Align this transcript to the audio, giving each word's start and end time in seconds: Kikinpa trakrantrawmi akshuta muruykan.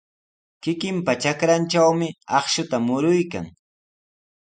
Kikinpa 0.61 1.11
trakrantrawmi 1.21 2.09
akshuta 2.37 2.77
muruykan. 2.85 3.45